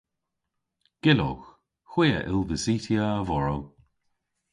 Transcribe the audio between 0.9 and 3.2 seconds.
Gyllowgh. Hwi a yll vysytya